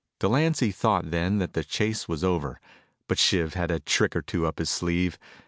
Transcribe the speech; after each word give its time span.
Delancy 0.19 0.71
thought 0.71 1.11
then 1.11 1.37
that 1.37 1.53
the 1.53 1.63
chase 1.63 2.07
was 2.07 2.23
over, 2.23 2.59
but 3.07 3.19
Shiv 3.19 3.53
had 3.53 3.69
a 3.69 3.79
trick 3.79 4.15
or 4.15 4.23
two 4.23 4.47
up 4.47 4.57
his 4.57 4.71
sleeve. 4.71 5.19